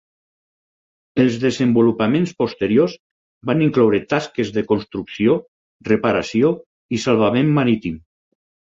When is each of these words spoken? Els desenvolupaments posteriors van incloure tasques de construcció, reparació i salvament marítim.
Els 1.23 1.35
desenvolupaments 1.43 2.33
posteriors 2.39 2.97
van 3.51 3.63
incloure 3.67 4.01
tasques 4.15 4.53
de 4.59 4.67
construcció, 4.75 5.39
reparació 5.93 6.55
i 6.99 7.05
salvament 7.09 7.59
marítim. 7.63 8.05